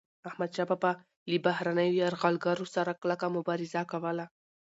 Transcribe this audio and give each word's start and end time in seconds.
احمدشاه 0.29 0.67
بابا 0.71 0.91
به 0.97 0.99
له 1.31 1.37
بهرنيو 1.45 1.97
یرغلګرو 2.01 2.65
سره 2.75 2.91
کلکه 3.01 3.25
مبارزه 3.37 3.81
کوله. 3.91 4.25